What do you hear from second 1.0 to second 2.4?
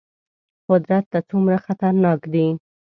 ته څومره خطرناک